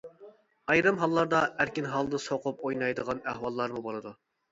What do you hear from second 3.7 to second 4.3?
بولىدۇ.